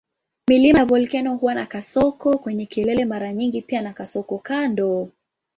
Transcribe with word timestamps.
Milima 0.49 0.79
ya 0.79 0.85
volkeno 0.85 1.35
huwa 1.35 1.53
na 1.53 1.65
kasoko 1.65 2.37
kwenye 2.37 2.65
kelele 2.65 3.05
mara 3.05 3.33
nyingi 3.33 3.61
pia 3.61 3.81
na 3.81 3.93
kasoko 3.93 4.37
kando. 4.37 5.09